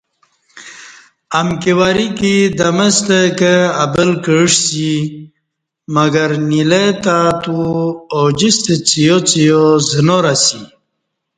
[1.39, 3.53] امکی وریکہ دمستہ کہ
[3.83, 4.91] ابل کعسی
[5.95, 7.57] مگر نیلہ تہ اتو
[8.15, 10.61] اوجِستہ څِیا څِیا زنار اسی